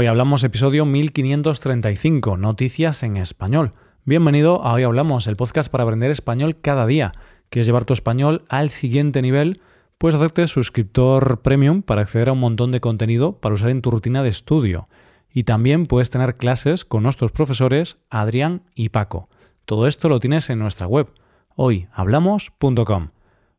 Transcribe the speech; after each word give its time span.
Hoy 0.00 0.06
hablamos 0.06 0.42
episodio 0.44 0.86
1535, 0.86 2.38
Noticias 2.38 3.02
en 3.02 3.18
Español. 3.18 3.72
Bienvenido 4.06 4.64
a 4.64 4.72
Hoy 4.72 4.84
Hablamos, 4.84 5.26
el 5.26 5.36
podcast 5.36 5.70
para 5.70 5.84
aprender 5.84 6.10
español 6.10 6.58
cada 6.58 6.86
día. 6.86 7.12
¿Quieres 7.50 7.66
llevar 7.66 7.84
tu 7.84 7.92
español 7.92 8.42
al 8.48 8.70
siguiente 8.70 9.20
nivel? 9.20 9.60
Puedes 9.98 10.14
hacerte 10.14 10.46
suscriptor 10.46 11.42
premium 11.42 11.82
para 11.82 12.00
acceder 12.00 12.30
a 12.30 12.32
un 12.32 12.40
montón 12.40 12.72
de 12.72 12.80
contenido 12.80 13.40
para 13.40 13.54
usar 13.54 13.68
en 13.68 13.82
tu 13.82 13.90
rutina 13.90 14.22
de 14.22 14.30
estudio. 14.30 14.88
Y 15.34 15.44
también 15.44 15.84
puedes 15.84 16.08
tener 16.08 16.38
clases 16.38 16.86
con 16.86 17.02
nuestros 17.02 17.30
profesores 17.30 17.98
Adrián 18.08 18.62
y 18.74 18.88
Paco. 18.88 19.28
Todo 19.66 19.86
esto 19.86 20.08
lo 20.08 20.18
tienes 20.18 20.48
en 20.48 20.60
nuestra 20.60 20.86
web, 20.86 21.12
hoyhablamos.com. 21.56 23.10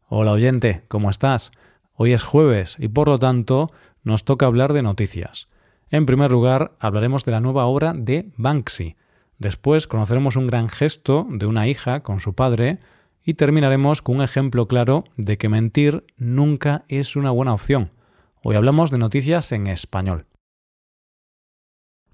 Hola 0.07 0.31
oyente, 0.31 0.85
¿cómo 0.87 1.11
estás? 1.11 1.51
Hoy 1.93 2.13
es 2.13 2.23
jueves 2.23 2.77
y 2.79 2.87
por 2.87 3.09
lo 3.09 3.19
tanto 3.19 3.69
nos 4.03 4.25
toca 4.25 4.47
hablar 4.47 4.73
de 4.73 4.81
noticias. 4.81 5.50
En 5.91 6.05
primer 6.05 6.31
lugar, 6.31 6.71
hablaremos 6.79 7.25
de 7.25 7.33
la 7.33 7.41
nueva 7.41 7.65
obra 7.65 7.93
de 7.93 8.31
Banksy. 8.37 8.95
Después 9.39 9.87
conoceremos 9.87 10.37
un 10.37 10.47
gran 10.47 10.69
gesto 10.69 11.27
de 11.29 11.45
una 11.45 11.67
hija 11.67 12.01
con 12.01 12.21
su 12.21 12.33
padre 12.33 12.77
y 13.25 13.33
terminaremos 13.33 14.01
con 14.01 14.15
un 14.15 14.21
ejemplo 14.21 14.69
claro 14.69 15.03
de 15.17 15.37
que 15.37 15.49
mentir 15.49 16.05
nunca 16.15 16.85
es 16.87 17.17
una 17.17 17.31
buena 17.31 17.53
opción. 17.53 17.91
Hoy 18.41 18.55
hablamos 18.55 18.89
de 18.89 18.99
noticias 18.99 19.51
en 19.51 19.67
español. 19.67 20.27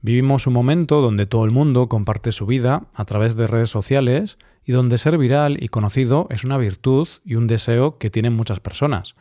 Vivimos 0.01 0.47
un 0.47 0.53
momento 0.53 0.99
donde 0.99 1.27
todo 1.27 1.45
el 1.45 1.51
mundo 1.51 1.87
comparte 1.87 2.31
su 2.31 2.47
vida 2.47 2.87
a 2.95 3.05
través 3.05 3.35
de 3.35 3.45
redes 3.45 3.69
sociales 3.69 4.39
y 4.65 4.71
donde 4.71 4.97
ser 4.97 5.19
viral 5.19 5.61
y 5.63 5.67
conocido 5.67 6.27
es 6.31 6.43
una 6.43 6.57
virtud 6.57 7.07
y 7.23 7.35
un 7.35 7.45
deseo 7.45 7.99
que 7.99 8.09
tienen 8.09 8.35
muchas 8.35 8.59
personas. 8.59 9.15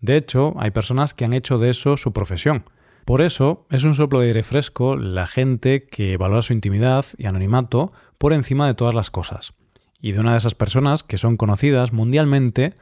De 0.00 0.18
hecho, 0.18 0.54
hay 0.58 0.70
personas 0.70 1.14
que 1.14 1.24
han 1.24 1.32
hecho 1.32 1.58
de 1.58 1.70
eso 1.70 1.96
su 1.96 2.12
profesión. 2.12 2.64
Por 3.04 3.20
eso 3.20 3.66
es 3.70 3.84
un 3.84 3.94
soplo 3.94 4.20
de 4.20 4.28
aire 4.28 4.42
fresco 4.42 4.96
la 4.96 5.26
gente 5.26 5.84
que 5.84 6.16
valora 6.16 6.42
su 6.42 6.52
intimidad 6.52 7.04
y 7.18 7.26
anonimato 7.26 7.92
por 8.18 8.32
encima 8.32 8.66
de 8.66 8.74
todas 8.74 8.94
las 8.94 9.10
cosas. 9.10 9.54
Y 10.00 10.12
de 10.12 10.20
una 10.20 10.32
de 10.32 10.38
esas 10.38 10.54
personas 10.54 11.02
que 11.02 11.18
son 11.18 11.36
conocidas 11.36 11.92
mundialmente, 11.92 12.74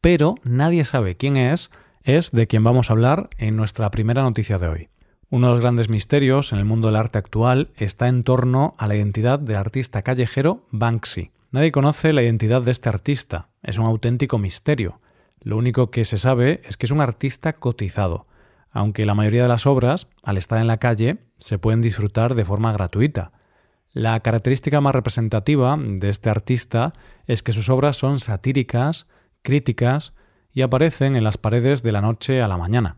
pero 0.00 0.36
nadie 0.44 0.84
sabe 0.84 1.16
quién 1.16 1.36
es, 1.36 1.70
es 2.04 2.30
de 2.30 2.46
quien 2.46 2.64
vamos 2.64 2.88
a 2.88 2.94
hablar 2.94 3.28
en 3.36 3.56
nuestra 3.56 3.90
primera 3.90 4.22
noticia 4.22 4.58
de 4.58 4.68
hoy. 4.68 4.88
Uno 5.28 5.48
de 5.48 5.54
los 5.54 5.60
grandes 5.60 5.88
misterios 5.88 6.52
en 6.52 6.58
el 6.58 6.64
mundo 6.64 6.88
del 6.88 6.96
arte 6.96 7.18
actual 7.18 7.70
está 7.76 8.08
en 8.08 8.22
torno 8.22 8.74
a 8.78 8.86
la 8.86 8.94
identidad 8.94 9.38
del 9.38 9.56
artista 9.56 10.02
callejero 10.02 10.62
Banksy. 10.70 11.32
Nadie 11.50 11.72
conoce 11.72 12.12
la 12.12 12.22
identidad 12.22 12.62
de 12.62 12.70
este 12.70 12.88
artista, 12.88 13.48
es 13.62 13.78
un 13.78 13.86
auténtico 13.86 14.38
misterio. 14.38 15.00
Lo 15.40 15.56
único 15.56 15.90
que 15.90 16.04
se 16.04 16.18
sabe 16.18 16.60
es 16.64 16.76
que 16.76 16.86
es 16.86 16.92
un 16.92 17.00
artista 17.00 17.52
cotizado, 17.54 18.26
aunque 18.76 19.06
la 19.06 19.14
mayoría 19.14 19.42
de 19.42 19.48
las 19.48 19.64
obras, 19.64 20.06
al 20.22 20.36
estar 20.36 20.60
en 20.60 20.66
la 20.66 20.76
calle, 20.76 21.16
se 21.38 21.58
pueden 21.58 21.80
disfrutar 21.80 22.34
de 22.34 22.44
forma 22.44 22.74
gratuita. 22.74 23.32
La 23.94 24.20
característica 24.20 24.82
más 24.82 24.94
representativa 24.94 25.78
de 25.80 26.10
este 26.10 26.28
artista 26.28 26.92
es 27.26 27.42
que 27.42 27.52
sus 27.52 27.70
obras 27.70 27.96
son 27.96 28.20
satíricas, 28.20 29.06
críticas 29.40 30.12
y 30.52 30.60
aparecen 30.60 31.16
en 31.16 31.24
las 31.24 31.38
paredes 31.38 31.82
de 31.82 31.92
la 31.92 32.02
noche 32.02 32.42
a 32.42 32.48
la 32.48 32.58
mañana. 32.58 32.96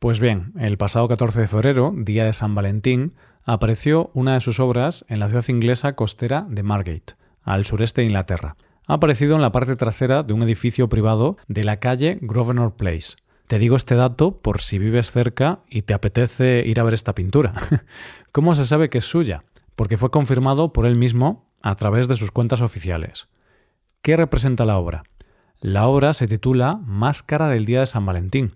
Pues 0.00 0.18
bien, 0.18 0.54
el 0.58 0.76
pasado 0.76 1.06
14 1.06 1.42
de 1.42 1.46
febrero, 1.46 1.94
día 1.96 2.24
de 2.24 2.32
San 2.32 2.56
Valentín, 2.56 3.14
apareció 3.44 4.10
una 4.14 4.34
de 4.34 4.40
sus 4.40 4.58
obras 4.58 5.04
en 5.06 5.20
la 5.20 5.28
ciudad 5.28 5.44
inglesa 5.46 5.92
costera 5.92 6.46
de 6.48 6.64
Margate, 6.64 7.14
al 7.42 7.64
sureste 7.64 8.00
de 8.00 8.08
Inglaterra. 8.08 8.56
Ha 8.88 8.94
aparecido 8.94 9.36
en 9.36 9.42
la 9.42 9.52
parte 9.52 9.76
trasera 9.76 10.24
de 10.24 10.32
un 10.32 10.42
edificio 10.42 10.88
privado 10.88 11.36
de 11.46 11.62
la 11.62 11.76
calle 11.76 12.18
Grosvenor 12.20 12.74
Place, 12.74 13.14
te 13.52 13.58
digo 13.58 13.76
este 13.76 13.96
dato 13.96 14.38
por 14.40 14.62
si 14.62 14.78
vives 14.78 15.10
cerca 15.10 15.58
y 15.68 15.82
te 15.82 15.92
apetece 15.92 16.62
ir 16.64 16.80
a 16.80 16.84
ver 16.84 16.94
esta 16.94 17.14
pintura. 17.14 17.52
¿Cómo 18.32 18.54
se 18.54 18.64
sabe 18.64 18.88
que 18.88 18.96
es 18.96 19.04
suya? 19.04 19.44
Porque 19.76 19.98
fue 19.98 20.10
confirmado 20.10 20.72
por 20.72 20.86
él 20.86 20.96
mismo 20.96 21.44
a 21.60 21.74
través 21.74 22.08
de 22.08 22.14
sus 22.14 22.30
cuentas 22.30 22.62
oficiales. 22.62 23.28
¿Qué 24.00 24.16
representa 24.16 24.64
la 24.64 24.78
obra? 24.78 25.02
La 25.60 25.86
obra 25.86 26.14
se 26.14 26.26
titula 26.26 26.80
Máscara 26.82 27.48
del 27.48 27.66
Día 27.66 27.80
de 27.80 27.86
San 27.86 28.06
Valentín 28.06 28.54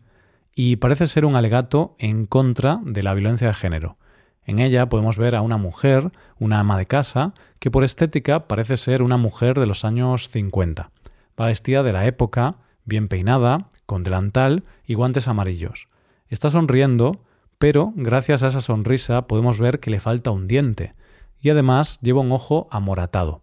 y 0.55 0.77
parece 0.77 1.09
ser 1.09 1.27
un 1.27 1.37
alegato 1.37 1.95
en 1.99 2.25
contra 2.25 2.81
de 2.83 3.03
la 3.03 3.13
violencia 3.13 3.49
de 3.49 3.53
género. 3.53 3.99
En 4.47 4.61
ella 4.61 4.89
podemos 4.89 5.19
ver 5.19 5.37
a 5.37 5.43
una 5.43 5.59
mujer, 5.59 6.11
una 6.39 6.61
ama 6.61 6.79
de 6.79 6.87
casa, 6.87 7.35
que 7.59 7.71
por 7.71 7.85
estética 7.85 8.49
parece 8.49 8.79
ser 8.79 9.03
una 9.03 9.19
mujer 9.19 9.61
de 9.61 9.67
los 9.67 9.85
años 9.85 10.31
50. 10.31 10.91
Va 11.39 11.47
vestida 11.49 11.83
de 11.83 11.93
la 11.93 12.07
época, 12.07 12.53
bien 12.87 13.09
peinada, 13.09 13.69
con 13.85 14.03
delantal 14.03 14.63
y 14.87 14.95
guantes 14.95 15.29
amarillos. 15.29 15.89
Está 16.29 16.51
sonriendo, 16.51 17.21
pero 17.59 17.93
gracias 17.95 18.43
a 18.43 18.49
esa 18.49 18.61
sonrisa 18.61 19.27
podemos 19.27 19.61
ver 19.61 19.81
que 19.81 19.91
le 19.91 20.01
falta 20.01 20.31
un 20.31 20.49
diente, 20.49 20.93
y 21.41 21.51
además 21.51 21.99
lleva 22.01 22.21
un 22.21 22.33
ojo 22.33 22.69
amoratado. 22.71 23.43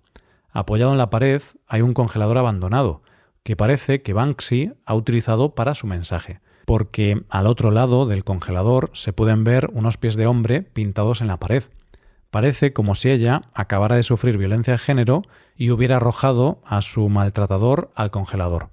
Apoyado 0.51 0.91
en 0.91 0.97
la 0.97 1.09
pared 1.09 1.41
hay 1.67 1.81
un 1.81 1.93
congelador 1.93 2.37
abandonado, 2.37 3.01
que 3.43 3.55
parece 3.55 4.01
que 4.01 4.13
Banksy 4.13 4.71
ha 4.85 4.95
utilizado 4.95 5.55
para 5.55 5.75
su 5.75 5.87
mensaje, 5.87 6.39
porque 6.65 7.23
al 7.29 7.47
otro 7.47 7.71
lado 7.71 8.05
del 8.05 8.23
congelador 8.23 8.91
se 8.93 9.13
pueden 9.13 9.43
ver 9.43 9.69
unos 9.73 9.97
pies 9.97 10.15
de 10.15 10.27
hombre 10.27 10.61
pintados 10.61 11.21
en 11.21 11.27
la 11.27 11.37
pared. 11.37 11.63
Parece 12.31 12.73
como 12.73 12.95
si 12.95 13.09
ella 13.09 13.41
acabara 13.53 13.95
de 13.95 14.03
sufrir 14.03 14.37
violencia 14.37 14.73
de 14.73 14.79
género 14.79 15.23
y 15.55 15.71
hubiera 15.71 15.97
arrojado 15.97 16.61
a 16.65 16.81
su 16.81 17.09
maltratador 17.09 17.91
al 17.95 18.11
congelador. 18.11 18.69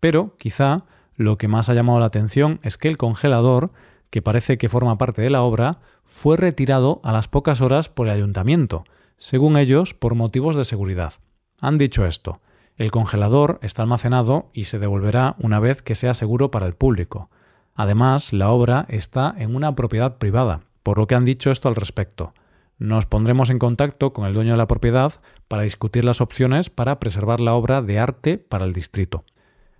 Pero 0.00 0.36
quizá 0.38 0.84
lo 1.16 1.36
que 1.36 1.48
más 1.48 1.68
ha 1.68 1.74
llamado 1.74 1.98
la 1.98 2.06
atención 2.06 2.60
es 2.62 2.78
que 2.78 2.88
el 2.88 2.96
congelador, 2.96 3.72
que 4.10 4.22
parece 4.22 4.58
que 4.58 4.68
forma 4.68 4.98
parte 4.98 5.22
de 5.22 5.30
la 5.30 5.42
obra, 5.42 5.80
fue 6.04 6.36
retirado 6.36 7.00
a 7.02 7.12
las 7.12 7.28
pocas 7.28 7.60
horas 7.60 7.88
por 7.88 8.06
el 8.06 8.14
ayuntamiento, 8.14 8.84
según 9.18 9.56
ellos 9.56 9.94
por 9.94 10.14
motivos 10.14 10.56
de 10.56 10.64
seguridad. 10.64 11.14
Han 11.60 11.76
dicho 11.76 12.06
esto. 12.06 12.40
El 12.76 12.92
congelador 12.92 13.58
está 13.62 13.82
almacenado 13.82 14.50
y 14.52 14.64
se 14.64 14.78
devolverá 14.78 15.34
una 15.40 15.58
vez 15.58 15.82
que 15.82 15.96
sea 15.96 16.14
seguro 16.14 16.52
para 16.52 16.66
el 16.66 16.74
público. 16.74 17.28
Además, 17.74 18.32
la 18.32 18.50
obra 18.50 18.86
está 18.88 19.34
en 19.36 19.56
una 19.56 19.74
propiedad 19.74 20.18
privada, 20.18 20.60
por 20.84 20.98
lo 20.98 21.08
que 21.08 21.16
han 21.16 21.24
dicho 21.24 21.50
esto 21.50 21.68
al 21.68 21.74
respecto. 21.74 22.32
Nos 22.78 23.06
pondremos 23.06 23.50
en 23.50 23.58
contacto 23.58 24.12
con 24.12 24.26
el 24.26 24.34
dueño 24.34 24.52
de 24.52 24.58
la 24.58 24.68
propiedad 24.68 25.12
para 25.48 25.64
discutir 25.64 26.04
las 26.04 26.20
opciones 26.20 26.70
para 26.70 27.00
preservar 27.00 27.40
la 27.40 27.54
obra 27.54 27.82
de 27.82 27.98
arte 27.98 28.38
para 28.38 28.64
el 28.64 28.72
distrito. 28.72 29.24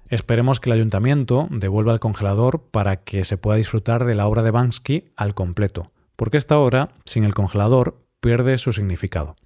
Esperemos 0.09 0.59
que 0.59 0.71
el 0.71 0.77
ayuntamiento 0.77 1.49
devuelva 1.51 1.93
el 1.93 2.01
congelador 2.01 2.63
para 2.71 3.05
que 3.05 3.25
se 3.25 3.37
pueda 3.37 3.59
disfrutar 3.59 4.07
de 4.07 4.15
la 4.15 4.27
obra 4.27 4.43
de 4.43 4.51
Bansky 4.51 5.11
al 5.17 5.35
completo, 5.35 5.91
porque 6.17 6.39
esta 6.39 6.59
obra, 6.59 6.89
sin 7.05 7.25
el 7.25 7.35
congelador, 7.35 8.01
pierde 8.21 8.57
su 8.57 8.73
significado. 8.73 9.37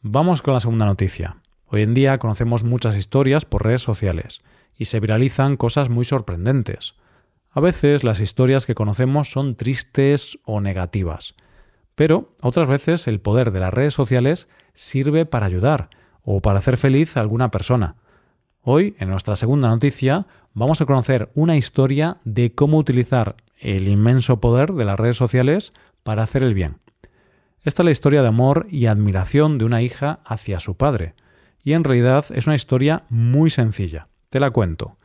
Vamos 0.00 0.42
con 0.42 0.54
la 0.54 0.60
segunda 0.60 0.86
noticia. 0.86 1.36
Hoy 1.66 1.82
en 1.82 1.94
día 1.94 2.18
conocemos 2.18 2.64
muchas 2.64 2.96
historias 2.96 3.44
por 3.44 3.64
redes 3.64 3.82
sociales 3.82 4.42
y 4.76 4.86
se 4.86 4.98
viralizan 4.98 5.56
cosas 5.56 5.88
muy 5.88 6.04
sorprendentes. 6.04 6.94
A 7.52 7.60
veces 7.60 8.02
las 8.02 8.18
historias 8.18 8.66
que 8.66 8.74
conocemos 8.74 9.30
son 9.30 9.54
tristes 9.54 10.38
o 10.44 10.60
negativas, 10.60 11.34
pero 11.94 12.34
otras 12.42 12.66
veces 12.66 13.06
el 13.06 13.20
poder 13.20 13.52
de 13.52 13.60
las 13.60 13.72
redes 13.72 13.94
sociales 13.94 14.48
sirve 14.74 15.26
para 15.26 15.46
ayudar 15.46 15.90
o 16.22 16.40
para 16.40 16.58
hacer 16.58 16.76
feliz 16.76 17.16
a 17.16 17.20
alguna 17.20 17.50
persona. 17.52 17.96
Hoy, 18.64 18.94
en 19.00 19.10
nuestra 19.10 19.34
segunda 19.34 19.68
noticia, 19.70 20.24
vamos 20.54 20.80
a 20.80 20.86
conocer 20.86 21.30
una 21.34 21.56
historia 21.56 22.18
de 22.24 22.54
cómo 22.54 22.78
utilizar 22.78 23.34
el 23.58 23.88
inmenso 23.88 24.38
poder 24.38 24.72
de 24.74 24.84
las 24.84 25.00
redes 25.00 25.16
sociales 25.16 25.72
para 26.04 26.22
hacer 26.22 26.44
el 26.44 26.54
bien. 26.54 26.76
Esta 27.64 27.82
es 27.82 27.84
la 27.84 27.90
historia 27.90 28.22
de 28.22 28.28
amor 28.28 28.68
y 28.70 28.86
admiración 28.86 29.58
de 29.58 29.64
una 29.64 29.82
hija 29.82 30.20
hacia 30.24 30.60
su 30.60 30.76
padre, 30.76 31.14
y 31.64 31.72
en 31.72 31.82
realidad 31.82 32.24
es 32.30 32.46
una 32.46 32.54
historia 32.54 33.02
muy 33.08 33.50
sencilla. 33.50 34.06
Te 34.30 34.38
la 34.38 34.52
cuento. 34.52 34.96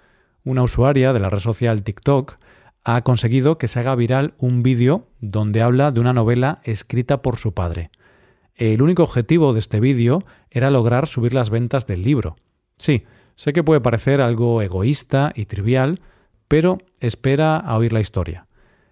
Una 0.43 0.61
usuaria 0.61 1.11
de 1.11 1.19
la 1.19 1.31
red 1.31 1.39
social 1.39 1.81
TikTok 1.81 2.37
ha 2.83 3.01
conseguido 3.01 3.57
que 3.57 3.67
se 3.67 3.79
haga 3.79 3.95
viral 3.95 4.35
un 4.37 4.61
vídeo 4.61 5.07
donde 5.19 5.63
habla 5.63 5.91
de 5.91 5.99
una 5.99 6.13
novela 6.13 6.61
escrita 6.63 7.23
por 7.23 7.37
su 7.37 7.55
padre. 7.55 7.89
El 8.53 8.83
único 8.83 9.01
objetivo 9.01 9.53
de 9.53 9.59
este 9.59 9.79
vídeo 9.79 10.21
era 10.51 10.69
lograr 10.69 11.07
subir 11.07 11.33
las 11.33 11.49
ventas 11.49 11.87
del 11.87 12.03
libro. 12.03 12.35
Sí, 12.77 13.03
Sé 13.37 13.53
que 13.53 13.63
puede 13.63 13.81
parecer 13.81 14.19
algo 14.19 14.63
egoísta 14.63 15.31
y 15.35 15.45
trivial, 15.45 16.01
pero 16.47 16.79
espera 16.99 17.57
a 17.57 17.77
oír 17.77 17.93
la 17.93 17.99
historia. 17.99 18.47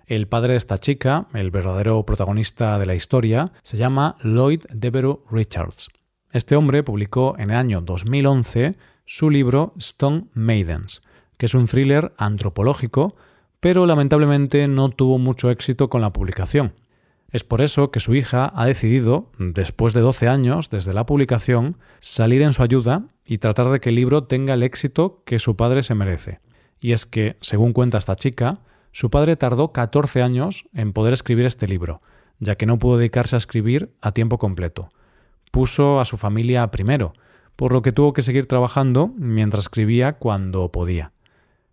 El 0.05 0.27
padre 0.27 0.51
de 0.51 0.57
esta 0.57 0.77
chica, 0.77 1.25
el 1.33 1.49
verdadero 1.49 2.05
protagonista 2.05 2.77
de 2.77 2.85
la 2.85 2.93
historia, 2.93 3.51
se 3.63 3.75
llama 3.75 4.17
Lloyd 4.21 4.61
Devereux 4.71 5.21
Richards. 5.31 5.89
Este 6.31 6.55
hombre 6.55 6.83
publicó 6.83 7.35
en 7.39 7.49
el 7.49 7.55
año 7.55 7.81
2011 7.81 8.75
su 9.07 9.31
libro 9.31 9.73
Stone 9.77 10.25
Maidens, 10.35 11.01
que 11.39 11.47
es 11.47 11.55
un 11.55 11.65
thriller 11.65 12.13
antropológico, 12.17 13.13
pero 13.59 13.87
lamentablemente 13.87 14.67
no 14.67 14.89
tuvo 14.89 15.17
mucho 15.17 15.49
éxito 15.49 15.89
con 15.89 16.01
la 16.01 16.13
publicación. 16.13 16.75
Es 17.31 17.43
por 17.43 17.63
eso 17.63 17.89
que 17.89 17.99
su 17.99 18.13
hija 18.13 18.53
ha 18.55 18.67
decidido, 18.67 19.31
después 19.39 19.95
de 19.95 20.01
12 20.01 20.27
años 20.27 20.69
desde 20.69 20.93
la 20.93 21.07
publicación, 21.07 21.77
salir 21.99 22.43
en 22.43 22.53
su 22.53 22.61
ayuda 22.61 23.07
y 23.25 23.39
tratar 23.39 23.69
de 23.69 23.79
que 23.79 23.89
el 23.89 23.95
libro 23.95 24.25
tenga 24.25 24.53
el 24.53 24.63
éxito 24.63 25.23
que 25.25 25.39
su 25.39 25.55
padre 25.55 25.83
se 25.83 25.95
merece. 25.95 26.39
Y 26.79 26.91
es 26.91 27.05
que, 27.05 27.37
según 27.41 27.73
cuenta 27.73 27.97
esta 27.97 28.15
chica, 28.15 28.59
su 28.91 29.09
padre 29.09 29.35
tardó 29.35 29.71
14 29.71 30.21
años 30.21 30.67
en 30.73 30.93
poder 30.93 31.13
escribir 31.13 31.45
este 31.45 31.67
libro, 31.67 32.01
ya 32.39 32.55
que 32.55 32.65
no 32.65 32.79
pudo 32.79 32.97
dedicarse 32.97 33.35
a 33.35 33.37
escribir 33.37 33.91
a 34.01 34.11
tiempo 34.11 34.37
completo. 34.37 34.89
Puso 35.51 35.99
a 35.99 36.05
su 36.05 36.17
familia 36.17 36.69
primero, 36.71 37.13
por 37.55 37.71
lo 37.71 37.81
que 37.81 37.91
tuvo 37.91 38.13
que 38.13 38.21
seguir 38.21 38.47
trabajando 38.47 39.11
mientras 39.17 39.65
escribía 39.65 40.13
cuando 40.13 40.71
podía. 40.71 41.11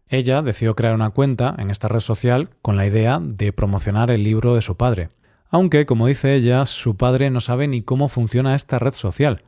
Ella 0.08 0.42
decidió 0.42 0.74
crear 0.74 0.94
una 0.94 1.10
cuenta 1.10 1.54
en 1.58 1.70
esta 1.70 1.88
red 1.88 2.00
social 2.00 2.50
con 2.60 2.76
la 2.76 2.86
idea 2.86 3.18
de 3.22 3.52
promocionar 3.52 4.10
el 4.10 4.22
libro 4.22 4.54
de 4.54 4.62
su 4.62 4.76
padre, 4.76 5.10
aunque, 5.48 5.84
como 5.84 6.06
dice 6.06 6.34
ella, 6.34 6.64
su 6.64 6.96
padre 6.96 7.28
no 7.30 7.40
sabe 7.40 7.68
ni 7.68 7.82
cómo 7.82 8.08
funciona 8.08 8.54
esta 8.54 8.78
red 8.78 8.92
social. 8.92 9.42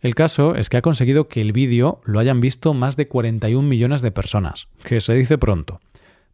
El 0.00 0.14
caso 0.14 0.54
es 0.54 0.70
que 0.70 0.78
ha 0.78 0.82
conseguido 0.82 1.28
que 1.28 1.42
el 1.42 1.52
vídeo 1.52 2.00
lo 2.04 2.18
hayan 2.20 2.40
visto 2.40 2.72
más 2.72 2.96
de 2.96 3.08
41 3.08 3.66
millones 3.68 4.00
de 4.00 4.10
personas, 4.10 4.68
que 4.82 5.00
se 5.00 5.12
dice 5.14 5.36
pronto. 5.36 5.80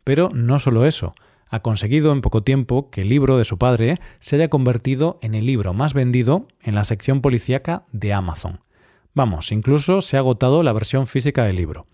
Pero 0.05 0.31
no 0.33 0.61
solo 0.61 0.87
eso, 0.87 1.15
ha 1.49 1.61
conseguido 1.61 2.13
en 2.13 2.21
poco 2.21 2.43
tiempo 2.43 2.91
que 2.91 3.03
el 3.03 3.09
libro 3.09 3.39
de 3.39 3.45
su 3.45 3.59
padre 3.59 3.97
se 4.21 4.37
haya 4.37 4.49
convertido 4.49 5.19
en 5.21 5.35
el 5.35 5.47
libro 5.47 5.75
más 5.75 5.95
vendido 5.95 6.47
en 6.63 6.75
la 6.75 6.85
sección 6.85 7.21
policíaca 7.21 7.85
de 7.93 8.13
Amazon. 8.13 8.61
Vamos, 9.15 9.51
incluso 9.51 10.01
se 10.01 10.17
ha 10.17 10.21
agotado 10.21 10.63
la 10.63 10.73
versión 10.73 11.07
física 11.07 11.45
del 11.45 11.57
libro. 11.57 11.87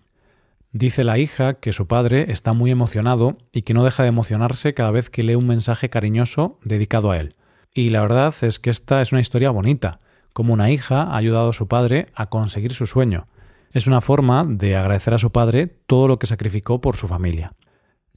Dice 0.71 1.03
la 1.03 1.19
hija 1.19 1.55
que 1.55 1.71
su 1.71 1.87
padre 1.87 2.31
está 2.31 2.53
muy 2.53 2.71
emocionado 2.71 3.37
y 3.51 3.61
que 3.61 3.73
no 3.73 3.83
deja 3.83 4.03
de 4.03 4.09
emocionarse 4.09 4.73
cada 4.73 4.91
vez 4.91 5.09
que 5.09 5.23
lee 5.23 5.35
un 5.35 5.47
mensaje 5.47 5.89
cariñoso 5.89 6.59
dedicado 6.63 7.11
a 7.11 7.17
él. 7.17 7.31
Y 7.73 7.89
la 7.89 8.01
verdad 8.01 8.33
es 8.41 8.59
que 8.59 8.69
esta 8.69 9.01
es 9.01 9.11
una 9.11 9.21
historia 9.21 9.51
bonita, 9.51 9.99
como 10.33 10.53
una 10.53 10.71
hija 10.71 11.03
ha 11.03 11.17
ayudado 11.17 11.49
a 11.49 11.53
su 11.53 11.67
padre 11.67 12.07
a 12.15 12.27
conseguir 12.27 12.73
su 12.73 12.87
sueño. 12.87 13.27
Es 13.71 13.87
una 13.87 14.01
forma 14.01 14.45
de 14.47 14.75
agradecer 14.75 15.13
a 15.13 15.17
su 15.17 15.31
padre 15.31 15.67
todo 15.67 16.07
lo 16.07 16.19
que 16.19 16.27
sacrificó 16.27 16.81
por 16.81 16.97
su 16.97 17.07
familia. 17.07 17.53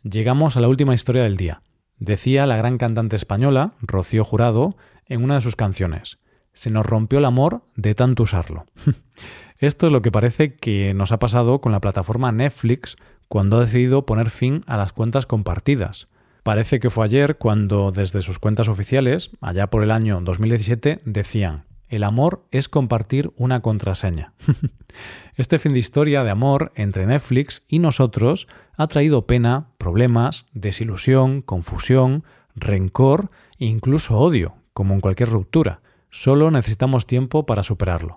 Llegamos 0.02 0.56
a 0.56 0.60
la 0.60 0.68
última 0.68 0.94
historia 0.94 1.22
del 1.22 1.36
día. 1.36 1.60
Decía 1.98 2.46
la 2.46 2.56
gran 2.56 2.78
cantante 2.78 3.16
española, 3.16 3.72
Rocío 3.80 4.24
Jurado, 4.24 4.76
en 5.06 5.24
una 5.24 5.36
de 5.36 5.40
sus 5.40 5.56
canciones, 5.56 6.18
Se 6.52 6.70
nos 6.70 6.86
rompió 6.86 7.18
el 7.18 7.24
amor 7.24 7.62
de 7.74 7.94
tanto 7.94 8.22
usarlo. 8.22 8.66
Esto 9.58 9.86
es 9.86 9.92
lo 9.92 10.02
que 10.02 10.12
parece 10.12 10.54
que 10.54 10.92
nos 10.94 11.12
ha 11.12 11.18
pasado 11.18 11.60
con 11.60 11.72
la 11.72 11.80
plataforma 11.80 12.32
Netflix 12.32 12.96
cuando 13.28 13.56
ha 13.56 13.60
decidido 13.60 14.06
poner 14.06 14.30
fin 14.30 14.62
a 14.66 14.76
las 14.76 14.92
cuentas 14.92 15.26
compartidas. 15.26 16.08
Parece 16.42 16.78
que 16.78 16.90
fue 16.90 17.04
ayer 17.04 17.38
cuando 17.38 17.90
desde 17.90 18.22
sus 18.22 18.38
cuentas 18.38 18.68
oficiales, 18.68 19.30
allá 19.40 19.68
por 19.68 19.82
el 19.82 19.90
año 19.90 20.20
2017, 20.22 21.00
decían, 21.04 21.64
el 21.88 22.02
amor 22.02 22.46
es 22.50 22.68
compartir 22.68 23.32
una 23.36 23.60
contraseña. 23.60 24.32
este 25.36 25.58
fin 25.58 25.72
de 25.72 25.78
historia 25.78 26.24
de 26.24 26.30
amor 26.30 26.72
entre 26.74 27.06
Netflix 27.06 27.62
y 27.68 27.78
nosotros 27.78 28.48
ha 28.76 28.86
traído 28.86 29.26
pena, 29.26 29.68
problemas, 29.78 30.46
desilusión, 30.52 31.42
confusión, 31.42 32.24
rencor 32.54 33.30
e 33.58 33.66
incluso 33.66 34.18
odio, 34.18 34.54
como 34.72 34.94
en 34.94 35.00
cualquier 35.00 35.28
ruptura. 35.28 35.80
Solo 36.10 36.50
necesitamos 36.50 37.06
tiempo 37.06 37.46
para 37.46 37.62
superarlo. 37.62 38.14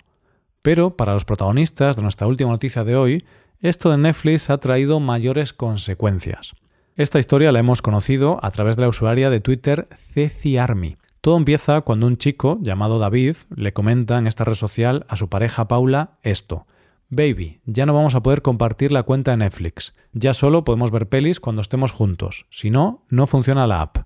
Pero 0.62 0.96
para 0.96 1.14
los 1.14 1.24
protagonistas 1.24 1.96
de 1.96 2.02
nuestra 2.02 2.26
última 2.26 2.50
noticia 2.50 2.84
de 2.84 2.96
hoy, 2.96 3.24
esto 3.60 3.90
de 3.90 3.98
Netflix 3.98 4.50
ha 4.50 4.58
traído 4.58 5.00
mayores 5.00 5.52
consecuencias. 5.52 6.54
Esta 6.96 7.18
historia 7.18 7.52
la 7.52 7.60
hemos 7.60 7.82
conocido 7.82 8.38
a 8.42 8.50
través 8.50 8.76
de 8.76 8.82
la 8.82 8.88
usuaria 8.88 9.30
de 9.30 9.40
Twitter 9.40 9.86
CeciArmy. 10.12 10.96
Todo 11.20 11.36
empieza 11.36 11.82
cuando 11.82 12.06
un 12.06 12.16
chico 12.16 12.58
llamado 12.62 12.98
David 12.98 13.36
le 13.54 13.72
comenta 13.72 14.18
en 14.18 14.26
esta 14.26 14.44
red 14.44 14.54
social 14.54 15.04
a 15.08 15.16
su 15.16 15.28
pareja 15.28 15.68
Paula 15.68 16.18
esto. 16.22 16.66
Baby, 17.10 17.60
ya 17.66 17.86
no 17.86 17.92
vamos 17.92 18.14
a 18.14 18.22
poder 18.22 18.40
compartir 18.40 18.92
la 18.92 19.02
cuenta 19.02 19.32
de 19.32 19.38
Netflix. 19.38 19.92
Ya 20.12 20.32
solo 20.32 20.64
podemos 20.64 20.90
ver 20.90 21.08
pelis 21.08 21.40
cuando 21.40 21.60
estemos 21.60 21.92
juntos. 21.92 22.46
Si 22.50 22.70
no, 22.70 23.04
no 23.08 23.26
funciona 23.26 23.66
la 23.66 23.82
app. 23.82 23.98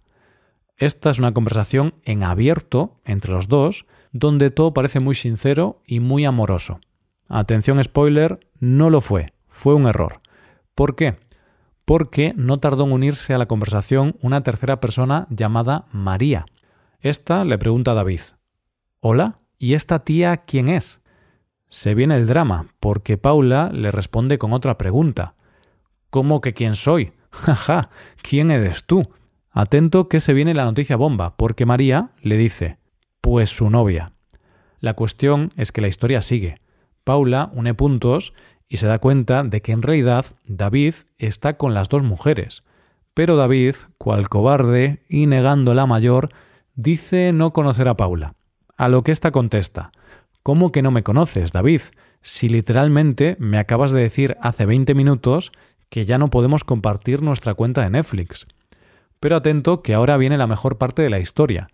Esta 0.77 1.11
es 1.11 1.19
una 1.19 1.33
conversación 1.33 1.95
en 2.05 2.25
abierto 2.25 3.01
entre 3.05 3.33
los 3.33 3.47
dos 3.47 3.87
donde 4.13 4.51
todo 4.51 4.73
parece 4.75 5.01
muy 5.01 5.15
sincero 5.15 5.83
y 5.87 6.01
muy 6.01 6.25
amoroso. 6.25 6.81
Atención 7.29 7.83
spoiler, 7.83 8.41
no 8.59 8.91
lo 8.91 9.01
fue, 9.01 9.33
fue 9.49 9.75
un 9.75 9.87
error. 9.87 10.21
¿Por 10.75 10.97
qué? 10.97 11.17
Porque 11.85 12.33
no 12.37 12.59
tardó 12.59 12.85
en 12.85 12.93
unirse 12.93 13.35
a 13.35 13.39
la 13.39 13.47
conversación 13.47 14.17
una 14.21 14.43
tercera 14.43 14.81
persona 14.81 15.27
llamada 15.31 15.87
María. 15.93 16.47
Esta 17.05 17.45
le 17.45 17.59
pregunta 17.59 17.91
a 17.91 17.95
David, 17.95 18.21
Hola, 19.01 19.37
¿y 19.59 19.75
esta 19.75 20.05
tía 20.05 20.39
quién 20.39 20.71
es? 20.71 21.03
Se 21.69 21.95
viene 21.95 22.17
el 22.17 22.27
drama, 22.27 22.69
porque 22.81 23.19
Paula 23.19 23.69
le 23.71 23.91
responde 23.91 24.39
con 24.39 24.55
otra 24.55 24.79
pregunta. 24.79 25.35
¿Cómo 26.09 26.41
que 26.41 26.55
quién 26.55 26.75
soy? 26.75 27.13
Jaja, 27.31 27.91
¿quién 28.23 28.51
eres 28.51 28.85
tú? 28.87 29.11
Atento 29.51 30.09
que 30.09 30.19
se 30.19 30.33
viene 30.33 30.55
la 30.55 30.65
noticia 30.65 30.97
bomba, 30.97 31.37
porque 31.37 31.67
María 31.67 32.09
le 32.23 32.39
dice, 32.39 32.79
pues 33.21 33.51
su 33.51 33.69
novia. 33.69 34.13
La 34.81 34.95
cuestión 34.95 35.51
es 35.57 35.73
que 35.73 35.83
la 35.83 35.89
historia 35.89 36.23
sigue. 36.23 36.55
Paula 37.05 37.51
une 37.53 37.75
puntos 37.75 38.33
y 38.67 38.79
se 38.79 38.87
da 38.87 38.99
cuenta 38.99 39.43
de 39.45 39.61
que 39.61 39.73
en 39.73 39.83
realidad 39.83 40.25
David 40.47 40.95
está 41.19 41.59
con 41.59 41.75
las 41.75 41.91
dos 41.91 42.03
mujeres. 42.03 42.63
Pero 43.13 43.37
David, 43.37 43.75
cual 43.99 44.31
cobarde 44.31 45.03
y 45.07 45.27
negando 45.27 45.75
la 45.75 45.85
mayor, 45.85 46.31
dice 46.75 47.33
no 47.33 47.53
conocer 47.53 47.89
a 47.89 47.97
Paula. 47.97 48.35
A 48.77 48.89
lo 48.89 49.03
que 49.03 49.13
ésta 49.13 49.31
contesta 49.31 49.93
¿Cómo 50.45 50.73
que 50.73 50.83
no 50.83 50.91
me 50.91 51.03
conoces, 51.03 51.53
David? 51.53 51.81
Si 52.21 52.51
literalmente 52.51 53.35
me 53.39 53.59
acabas 53.59 53.93
de 53.93 54.03
decir 54.03 54.37
hace 54.43 54.67
20 54.67 54.95
minutos 54.95 55.53
que 55.89 56.05
ya 56.05 56.19
no 56.19 56.29
podemos 56.29 56.65
compartir 56.65 57.23
nuestra 57.23 57.55
cuenta 57.55 57.81
de 57.81 57.89
Netflix. 57.89 58.47
Pero 59.21 59.37
atento 59.37 59.81
que 59.81 59.95
ahora 59.95 60.19
viene 60.19 60.37
la 60.37 60.47
mejor 60.47 60.77
parte 60.77 61.01
de 61.01 61.09
la 61.09 61.19
historia, 61.19 61.69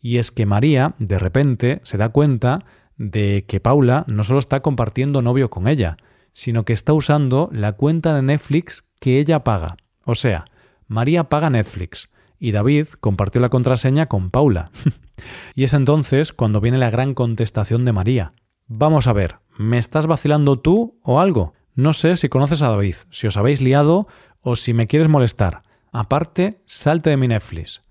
y 0.00 0.16
es 0.16 0.30
que 0.30 0.46
María, 0.46 0.94
de 0.98 1.18
repente, 1.18 1.80
se 1.82 1.98
da 1.98 2.08
cuenta 2.08 2.60
de 2.96 3.44
que 3.46 3.60
Paula 3.60 4.06
no 4.08 4.24
solo 4.24 4.38
está 4.38 4.60
compartiendo 4.60 5.20
novio 5.20 5.50
con 5.50 5.68
ella, 5.68 5.98
sino 6.32 6.64
que 6.64 6.72
está 6.72 6.94
usando 6.94 7.50
la 7.52 7.72
cuenta 7.72 8.14
de 8.14 8.22
Netflix 8.22 8.86
que 9.00 9.18
ella 9.18 9.44
paga. 9.44 9.76
O 10.06 10.14
sea, 10.14 10.46
María 10.88 11.24
paga 11.24 11.50
Netflix 11.50 12.08
y 12.38 12.52
David 12.52 12.88
compartió 13.00 13.40
la 13.40 13.48
contraseña 13.48 14.06
con 14.06 14.30
Paula. 14.30 14.70
y 15.54 15.64
es 15.64 15.74
entonces 15.74 16.32
cuando 16.32 16.60
viene 16.60 16.78
la 16.78 16.90
gran 16.90 17.14
contestación 17.14 17.84
de 17.84 17.92
María. 17.92 18.32
Vamos 18.66 19.06
a 19.06 19.12
ver, 19.12 19.36
¿me 19.58 19.78
estás 19.78 20.06
vacilando 20.06 20.58
tú 20.58 20.98
o 21.02 21.20
algo? 21.20 21.54
No 21.74 21.92
sé 21.92 22.16
si 22.16 22.28
conoces 22.28 22.62
a 22.62 22.68
David, 22.68 22.96
si 23.10 23.26
os 23.26 23.36
habéis 23.36 23.60
liado 23.60 24.06
o 24.40 24.56
si 24.56 24.72
me 24.72 24.86
quieres 24.86 25.08
molestar. 25.08 25.62
Aparte, 25.92 26.62
salte 26.66 27.10
de 27.10 27.16
mi 27.16 27.28
Netflix. 27.28 27.82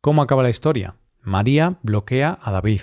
¿Cómo 0.00 0.22
acaba 0.22 0.42
la 0.42 0.50
historia? 0.50 0.96
María 1.22 1.78
bloquea 1.82 2.38
a 2.42 2.50
David. 2.50 2.80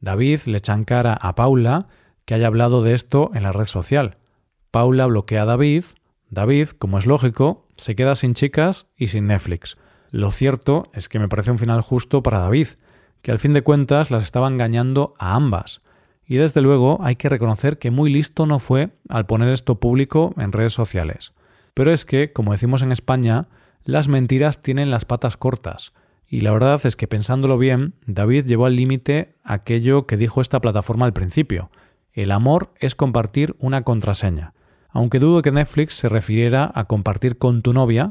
David 0.00 0.40
le 0.46 0.58
echa 0.58 0.74
en 0.74 0.84
cara 0.84 1.14
a 1.14 1.34
Paula 1.34 1.88
que 2.24 2.34
haya 2.34 2.46
hablado 2.46 2.82
de 2.82 2.94
esto 2.94 3.30
en 3.34 3.42
la 3.42 3.52
red 3.52 3.64
social. 3.64 4.18
Paula 4.70 5.06
bloquea 5.06 5.42
a 5.42 5.46
David. 5.46 5.84
David, 6.30 6.68
como 6.78 6.98
es 6.98 7.06
lógico, 7.06 7.66
se 7.76 7.96
queda 7.96 8.14
sin 8.14 8.34
chicas 8.34 8.86
y 8.96 9.06
sin 9.06 9.26
Netflix. 9.26 9.78
Lo 10.10 10.30
cierto 10.30 10.88
es 10.92 11.08
que 11.08 11.18
me 11.18 11.28
parece 11.28 11.50
un 11.50 11.58
final 11.58 11.80
justo 11.80 12.22
para 12.22 12.38
David, 12.40 12.68
que 13.22 13.30
al 13.30 13.38
fin 13.38 13.52
de 13.52 13.62
cuentas 13.62 14.10
las 14.10 14.24
estaba 14.24 14.48
engañando 14.48 15.14
a 15.18 15.34
ambas. 15.34 15.82
Y 16.26 16.36
desde 16.36 16.60
luego 16.60 16.98
hay 17.02 17.16
que 17.16 17.28
reconocer 17.28 17.78
que 17.78 17.90
muy 17.90 18.10
listo 18.10 18.46
no 18.46 18.58
fue 18.58 18.90
al 19.08 19.26
poner 19.26 19.48
esto 19.50 19.80
público 19.80 20.34
en 20.36 20.52
redes 20.52 20.72
sociales. 20.72 21.32
Pero 21.74 21.92
es 21.92 22.04
que, 22.04 22.32
como 22.32 22.52
decimos 22.52 22.82
en 22.82 22.92
España, 22.92 23.48
las 23.84 24.08
mentiras 24.08 24.62
tienen 24.62 24.90
las 24.90 25.04
patas 25.04 25.36
cortas, 25.36 25.92
y 26.28 26.42
la 26.42 26.52
verdad 26.52 26.84
es 26.84 26.94
que 26.94 27.08
pensándolo 27.08 27.56
bien, 27.56 27.94
David 28.06 28.44
llevó 28.44 28.66
al 28.66 28.76
límite 28.76 29.34
aquello 29.44 30.06
que 30.06 30.18
dijo 30.18 30.42
esta 30.42 30.60
plataforma 30.60 31.06
al 31.06 31.14
principio. 31.14 31.70
El 32.12 32.32
amor 32.32 32.70
es 32.80 32.94
compartir 32.94 33.56
una 33.58 33.82
contraseña. 33.82 34.52
Aunque 34.90 35.20
dudo 35.20 35.40
que 35.40 35.52
Netflix 35.52 35.94
se 35.94 36.08
refiriera 36.08 36.70
a 36.74 36.84
compartir 36.84 37.38
con 37.38 37.62
tu 37.62 37.72
novia 37.72 38.10